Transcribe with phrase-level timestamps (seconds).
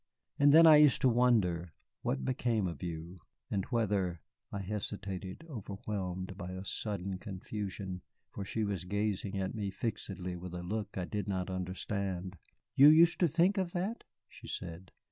[0.39, 3.19] And then I used to wonder what became of you
[3.51, 4.19] and whether"
[4.51, 8.01] I hesitated, overwhelmed by a sudden confusion,
[8.31, 12.35] for she was gazing at me fixedly with a look I did not understand.
[12.75, 14.91] "You used to think of that?" she said.